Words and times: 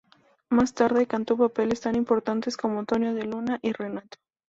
Más 0.49 0.73
tarde 0.73 1.05
cantó 1.05 1.37
papeles 1.37 1.81
tan 1.81 1.95
importantes 1.95 2.57
como 2.57 2.85
Tonio, 2.85 3.13
de 3.13 3.25
Luna 3.25 3.59
y 3.61 3.71
Renato. 3.71 4.17